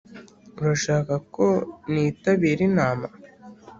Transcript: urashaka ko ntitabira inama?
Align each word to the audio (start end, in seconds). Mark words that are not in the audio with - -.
urashaka 0.59 1.13
ko 1.35 1.47
ntitabira 1.91 2.61
inama? 2.69 3.05